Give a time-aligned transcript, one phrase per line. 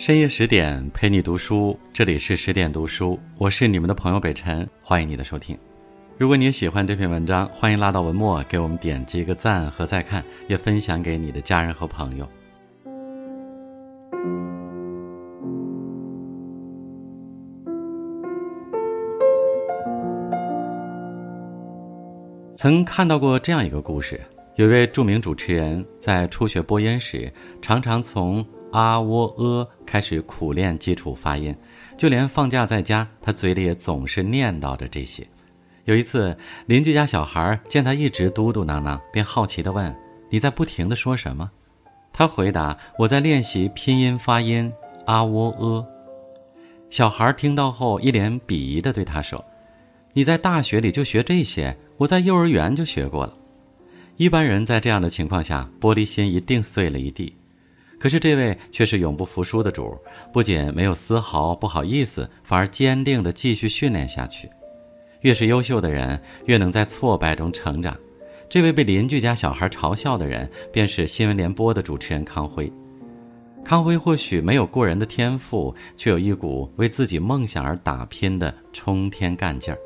[0.00, 5.54] 深夜十点陪你读书，这里是十点读书，我是你们的朋友北辰，欢迎你的收听。
[6.16, 12.26] 如果你也喜欢这篇文章，欢迎拉到文末给我们点击一个赞和再看，也分享给你的家人和朋友。
[22.56, 24.18] 曾看到过这样一个故事，
[24.54, 27.30] 有位著名主持人在初学播音时，
[27.60, 28.42] 常常从。
[28.72, 31.54] 啊喔呃，开始苦练基础发音，
[31.96, 35.26] 就连放假在家，他嘴里也总是念叨着这些。
[35.84, 39.94] 有一次，邻居家小孩见他一直嘟嘟囔囔，便好奇地问
[40.30, 41.50] ：“你在不停地说什么？”
[42.12, 44.72] 他回答：“我在练习拼音发音
[45.06, 45.86] 啊喔呃。”
[46.90, 49.44] 小孩听到后，一脸鄙夷地对他说
[50.12, 51.76] ：“你在大学里就学这些？
[51.96, 53.34] 我在幼儿园就学过了。”
[54.16, 57.34] 一般人在这样的情况下，玻璃心一定碎了一地。
[58.00, 59.94] 可是这位却是永不服输的主，
[60.32, 64.48] 不仅没有丝毫不好意思，反而坚定地继续训练下去。
[65.20, 67.94] 越是优秀的人，越能在挫败中成长。
[68.48, 72.72] 这位被邻居家小孩嘲笑的人，便是新闻联播的主持人康辉。
[73.62, 79.78] 康辉或许没有过人的天赋，却有一股为自己梦想而打拼的冲天干劲儿。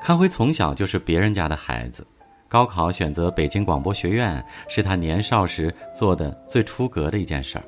[0.00, 2.06] 康辉从小就是别人家的孩子。
[2.48, 7.64] 高考选择北京广播学院是他年少时做的最出格的一件事儿。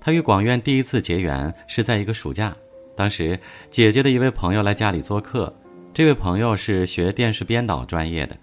[0.00, 2.54] 他与广院第一次结缘是在一个暑假，
[2.96, 3.38] 当时
[3.70, 5.54] 姐姐的一位朋友来家里做客，
[5.94, 8.36] 这位朋友是学电视编导专业的，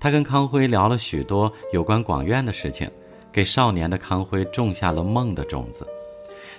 [0.00, 2.90] 他跟康辉聊了许多有关广院的事情，
[3.32, 5.86] 给少年的康辉种下了梦的种子。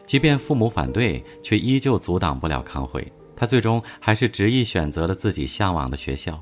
[0.06, 3.06] 即便父母反对，却依旧阻挡不了康辉，
[3.36, 6.42] 他最终还是执意选择了自己向往的学校。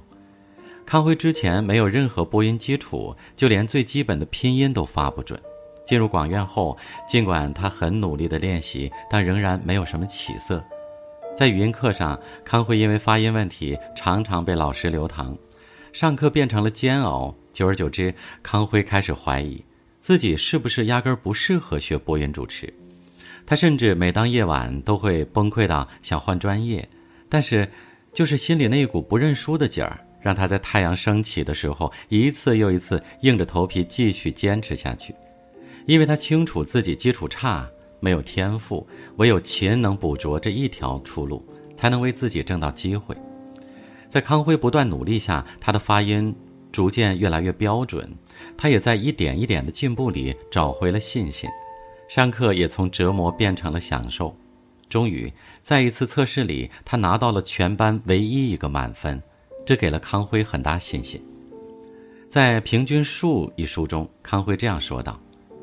[0.88, 5.38] 康辉之前没有任何播音基础，就连最基本的拼音都发不准。
[5.86, 10.64] 进入广院后，尽管他很努力的练习，但仍然没有什么起色。
[11.36, 15.38] 在语音课上，康辉因为发音问题，常常被老师留堂，
[15.92, 17.36] 上课变成了煎熬。
[17.52, 19.62] 久而久之，康辉开始怀疑
[20.00, 22.74] 自己是不是压根儿不适合学播音主持。
[23.46, 26.88] 他甚至每当夜晚都会崩溃到想换专业，
[27.28, 27.70] 但是
[28.14, 30.00] 就是心里那股不认输的劲儿。
[30.20, 35.16] 让他在太阳升起的时候，一次又一次硬着头皮继续坚持下去，
[35.86, 37.68] 因为他清楚自己基础差，
[38.00, 38.86] 没有天赋，
[39.18, 41.46] 唯有勤能补拙这一条出路，
[41.76, 43.16] 才能为自己挣到机会。
[44.10, 46.36] 在康辉不断努力下，他的发音
[46.72, 48.10] 逐渐越来越标准，
[48.58, 51.50] 他也在一点一点的进步里找回了信心，
[52.08, 54.36] 上课也从折磨变成了享受。
[54.90, 59.22] 终于，在一次测试里，他拿到了全班唯一一个满分。
[59.68, 61.22] 这给了康辉很大信心。
[62.30, 65.20] 在《平均数》一书中，康辉这样说道：“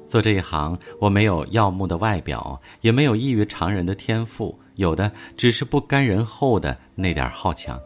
[0.06, 7.81] 做这一行，我没有耀目的外表，也没有异于常人的天赋，有的只是不甘人后的那点好强。”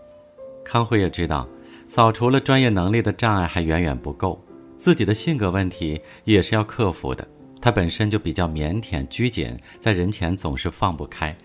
[0.67, 1.49] 康辉也知道，
[1.87, 4.45] 扫除了专业能力的障碍还远远不够，
[4.77, 7.25] 自己的性格问题也是要克服的。
[7.61, 11.37] 他本身就比较腼腆拘谨，在人前总是放不开，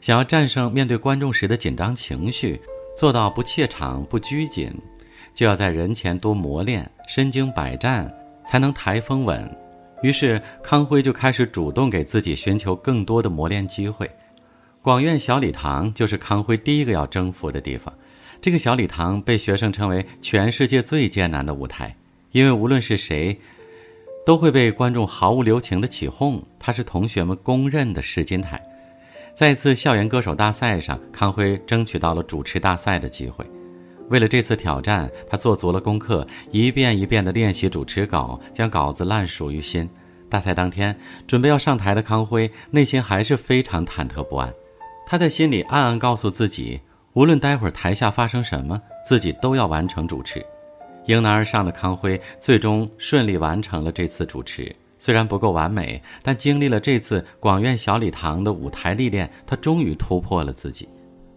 [0.00, 2.60] 想要战胜面对观众时的紧张情绪。
[2.98, 4.74] 做到不怯场、不拘谨，
[5.32, 8.12] 就要在人前多磨练，身经百战
[8.44, 9.48] 才能台风稳。
[10.02, 14.10] 于是康辉就开始主动给自己寻求更多的磨练机会。
[14.82, 17.94] 广院小礼堂就是康辉第一个要征服的地方。
[18.40, 21.94] 这个小礼堂被学生称为全世界最艰难的舞台，
[22.32, 23.38] 因为无论是谁，
[24.26, 26.42] 都会被观众毫无留情的起哄。
[26.58, 28.60] 它是同学们公认的试金台。
[29.38, 33.46] 在一次校园歌手大赛上，康辉争取到了主持大赛的机会。
[34.08, 39.88] 为了这次挑战，他做足了功课，一遍一遍地练习主持稿，将稿子烂熟于心。
[40.28, 44.52] 大赛当天，准备要上台的康辉内心还是非常忐忑不安。
[45.06, 46.80] 他在心里暗暗告诉自己，
[47.12, 50.44] 无论待会儿台下发生什么，自己都要完成主持。
[51.06, 54.74] 迎难而上的康辉最终顺利完成了这次主持。
[54.98, 60.88] 虽然不够完美，但经历了这次广院小礼堂的舞台历练，他终于突破了自己。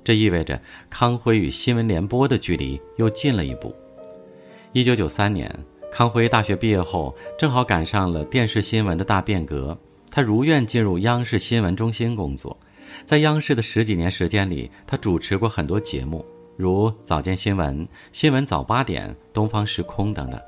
[0.04, 0.60] 这意味着
[0.90, 3.76] 康辉与新闻联播的距离又近了一步。
[4.74, 5.54] 一九九三年，
[5.92, 9.78] 康辉大学毕业后，正好赶上了电视新闻的大变革，
[10.10, 12.58] 他如愿进入央视新闻中心工作。
[13.06, 16.26] 在央视的十几年时间里，他主持过很多节目，
[16.58, 20.42] 如《早间新闻》《新闻早八点》《东方时空》等等。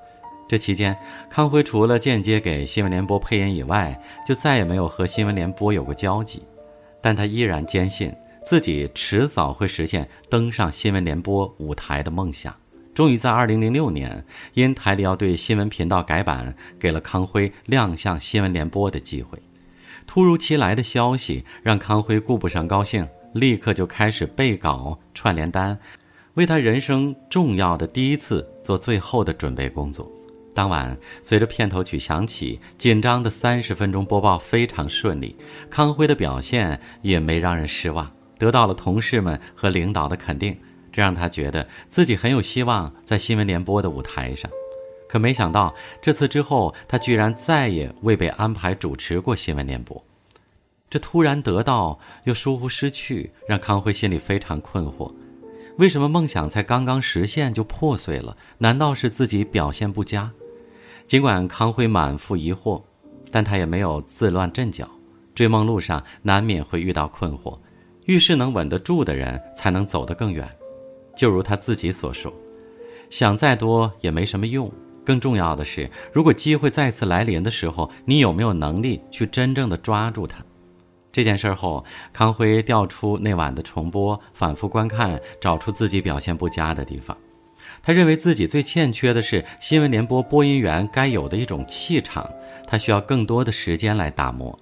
[0.48, 0.96] 这期间，
[1.30, 6.44] 康辉除了间接给新闻联播配音以外，就再也没有和新闻联播有过交集。
[7.02, 8.14] 但他依然坚信
[8.46, 12.56] 自己迟早会实现登上新闻联播舞台的梦想。
[12.94, 14.24] 终于在2006年，
[14.54, 19.42] 因台里要对新闻频道改版，给了康辉亮相新闻联播的机会。
[20.06, 25.80] 突如其来的消息让康辉顾不上高兴，立刻就开始背稿、串联单，
[26.36, 30.12] 为他人生重要的第一次做最后的准备工作。
[30.54, 35.36] 当晚，随着片头曲响起，紧张的三十分钟播报非常顺利，
[35.70, 40.58] 康辉的表现也没让人失望，得到了同事们和领导的肯定，
[40.92, 44.50] 这让他觉得自己很有希望在新闻联播的舞台上。
[45.10, 50.04] 可没想到，这次之后，他居然再也未被安排主持过新闻联播。
[50.90, 55.12] 这突然得到又疏忽失去，让康辉心里非常困惑。
[55.78, 58.38] 为什么梦想才刚刚实现就破碎了？
[58.60, 60.32] 难道是自己表现不佳？
[61.08, 62.82] 尽管康辉满腹疑惑，
[63.32, 64.90] 但他也没有自乱阵脚。
[65.36, 67.58] 追梦路上难免会遇到困惑，
[68.06, 70.48] 遇事能稳得住的人才能走得更远。
[71.16, 72.32] 就如他自己所说
[73.10, 74.72] ：“想再多也没什么用，
[75.04, 80.44] 更重要的是，如果机会再次来临的时候，你有没有能力去真正的抓住它？”
[81.12, 87.16] 这件事后，康辉调出那晚的重播，反复观看，找出自己表现不佳的地方。
[87.86, 92.28] 他认为自己最欠缺的是新闻联播播音员该有的一种气场，
[92.66, 94.58] 他需要更多的时间来打磨。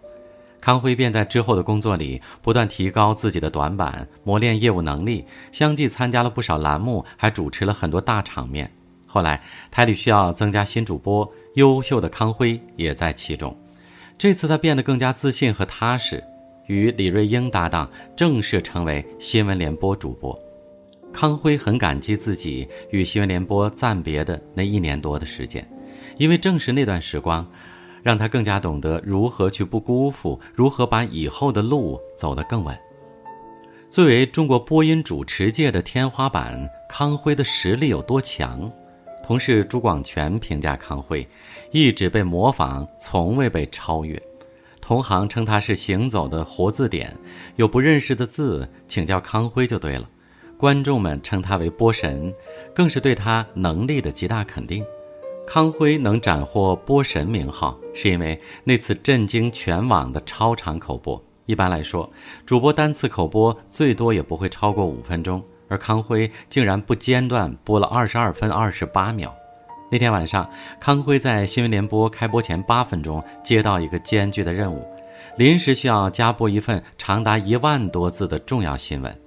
[0.59, 8.71] 康辉便在之后的工作里不断提高自己的短板，磨练业务能力，相继参加了不少栏目，还主持了很多大场面。
[9.05, 9.39] 后来
[9.69, 13.55] 台里需要增加新主播，优秀的康辉也在其中。
[14.17, 16.23] 这次他变得更加自信和踏实，
[16.65, 20.35] 与李瑞英搭档，正式成为新闻联播主播。
[21.13, 25.67] 康辉很感激自己与新闻联播暂别的那一年多的时间，
[26.17, 27.45] 因为正是那段时光，
[28.01, 32.77] 让他更加懂得如何去不辜负，如何把以后的路走得更稳。
[33.89, 38.71] 作为中国播音主持界的天花板，康辉的实力有多强？
[39.23, 41.27] 同事朱广权评价康辉，
[41.71, 44.19] 一直被模仿，从未被超越。
[44.79, 47.15] 同行称他是行走的活字典，
[47.57, 50.09] 有不认识的字，请教康辉就对了。
[50.61, 52.31] 观众们称他为波神，
[52.71, 54.85] 更是对他能力的极大肯定。
[55.47, 61.19] 康辉能斩获波神名号，是因为那次震惊全网的超长口播。
[61.47, 62.07] 一般来说，
[62.45, 69.35] 主播单次口播最多也不会超过五分钟，而康辉竟然不间断播了二十二分二十八秒。
[69.91, 70.47] 那天晚上，
[70.79, 74.85] 康辉在新闻联播开播前八分钟接到一个艰巨的任务，
[75.37, 79.20] 临时需要加播一份长达一万多字的重要新闻。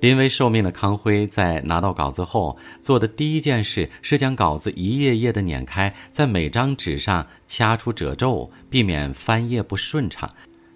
[0.00, 10.32] 临危受命的康辉在拿到稿子后做的第一件事是将稿子一页页的碾开，在每张纸上掐出褶皱，避免翻页不顺畅，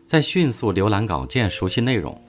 [0.06, 2.20] 再迅速浏览稿件，熟悉内容。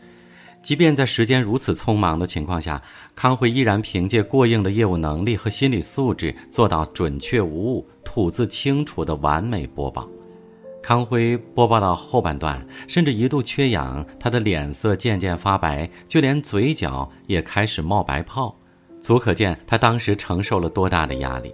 [0.62, 2.82] 即便在时间如此匆忙的情况下，
[3.16, 10.08] 康辉依然凭借过硬的业务能力和心理素质，做到准确无误、吐字清楚的完美播报。
[10.84, 18.54] 康辉播报到后半段，甚至一度缺氧，他的脸色渐渐发白，就连嘴角也开始冒白泡，
[19.00, 21.54] 足可见他当时承受了多大的压力。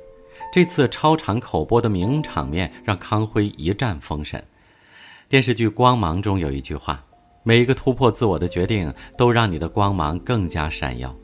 [0.52, 4.44] 这次超长口播的名场面让康辉一战封神。
[5.28, 7.06] 电视剧《光芒》中有一句话
[7.46, 11.16] ：“每一个突破自我的决定，都让你的光芒更加闪耀。”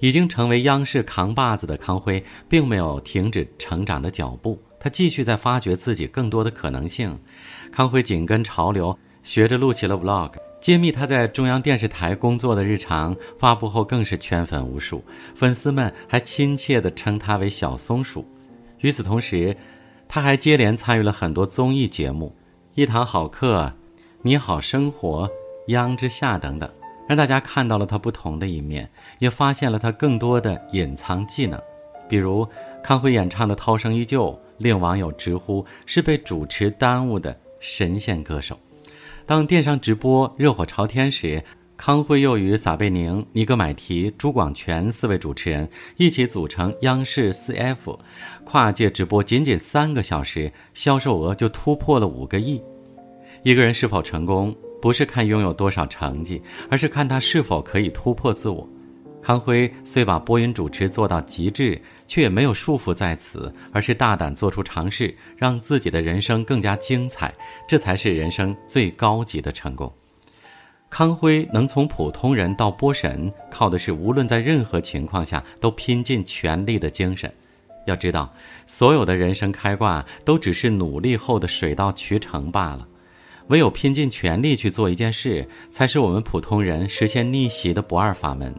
[0.00, 4.58] 已经成为央视扛把子的康辉，并没有停止成长的脚步。
[4.84, 7.18] 他继续在发掘自己更多的可能性。
[7.72, 13.16] 康辉紧跟潮流，学着录起了 vlog，揭秘他在中央电视台工作的日常。
[13.38, 15.02] 发布后更是圈粉无数，
[15.34, 18.26] 粉丝们还亲切地称他为“小松鼠”。
[18.80, 19.56] 与此同时，
[20.06, 22.36] 他还接连参与了很多综艺节目，
[22.74, 23.62] 《一堂好课》
[24.20, 25.26] 《你好生活》
[25.68, 26.70] 《央之下》等等，
[27.08, 31.58] 让大家看到了他不同的一面，也发现了他更多的隐藏技能，
[32.06, 32.46] 比如
[32.82, 34.26] 康辉演唱的《涛声依旧》。
[34.58, 38.58] 令网友直呼是被主持耽误的神仙歌手。
[39.26, 41.42] 当电商直播热火朝天时，
[41.76, 47.98] 康辉又与撒贝宁、尼格买提、朱广权四位主持人一起组成央视 CF，
[48.44, 52.62] 跨界直播仅仅三个小时，销售额就突破了五个亿。
[53.42, 58.68] 一个人是否成功，不是看拥有多少成绩，而是看他是否可以突破自我。
[59.24, 67.32] 康辉虽把播音主持做到极致，却也没有束缚在此，而是大胆做出尝试，让自己的人生更加精彩。
[67.66, 69.90] 这才是人生最高级的成功。
[70.90, 77.32] 康辉能从普通人到播神，靠的是无论在任何情况下都拼尽全力的精神。
[77.86, 78.30] 要知道，
[78.66, 82.86] 所有的人生开挂都只是努力后的水到渠成罢了。
[83.46, 88.54] 唯有拼尽全力去做一件事，才是我们普通人实现逆袭的不二法门。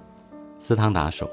[0.65, 1.29] 斯汤达说：“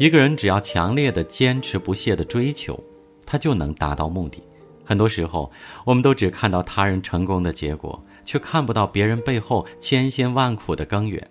[0.00, 2.82] 一个人只要强烈的坚持不懈的追求，
[3.26, 4.42] 他就能达到目的。
[4.82, 5.52] 很多时候，
[5.84, 11.22] 我们都只看到他人成功的结果，却看不到别人背后千辛万苦的耕耘。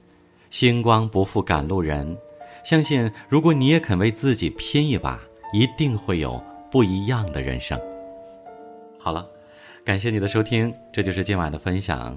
[0.52, 2.16] 星光不负赶路人，
[2.64, 5.20] 相信如果你也肯为自己拼一把，
[5.52, 7.82] 一定会有不一样的人生。
[9.00, 9.28] 好了，
[9.84, 12.16] 感谢你的收听，这就是今晚的分享。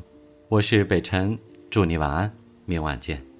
[0.50, 1.38] 我是北辰，
[1.70, 2.30] 祝你晚安，
[2.66, 3.33] 明晚见。